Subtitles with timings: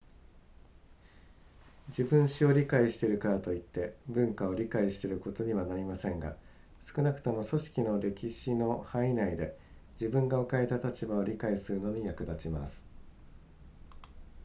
[1.89, 6.35] 自分史を理解しているからといって文化を理解していることにはなりませんが
[6.81, 9.55] 少なくとも組織の歴史の範囲内で
[9.93, 12.83] 自分が置かれた立場を理解するのに役立ちます